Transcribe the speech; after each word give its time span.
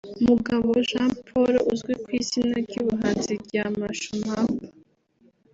Mugabo 0.27 0.69
Jean 0.89 1.11
Paul 1.25 1.53
uzwi 1.71 1.93
ku 2.03 2.09
izina 2.21 2.55
ry’ubuhanzi 2.65 3.33
rya 3.43 3.63
Masho 3.79 4.11
Mampa 4.23 4.65